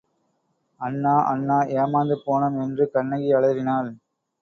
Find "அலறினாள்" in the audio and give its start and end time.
3.31-3.91